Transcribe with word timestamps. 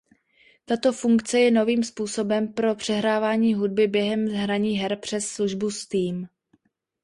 Tato 0.65 0.91
funkce 0.91 1.39
je 1.39 1.51
novým 1.51 1.83
způsobem 1.83 2.53
pro 2.53 2.75
přehrávání 2.75 3.53
hudby 3.53 3.87
během 3.87 4.27
hraní 4.27 4.73
her 4.77 4.95
přes 5.01 5.27
službu 5.27 5.71
Steam. 5.71 6.27